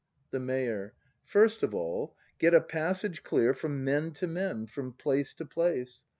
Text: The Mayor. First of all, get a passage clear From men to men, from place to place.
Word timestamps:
The 0.31 0.39
Mayor. 0.39 0.95
First 1.25 1.61
of 1.61 1.75
all, 1.75 2.15
get 2.39 2.55
a 2.55 2.59
passage 2.61 3.21
clear 3.21 3.53
From 3.53 3.83
men 3.83 4.13
to 4.13 4.25
men, 4.25 4.65
from 4.65 4.93
place 4.93 5.35
to 5.35 5.45
place. 5.45 6.01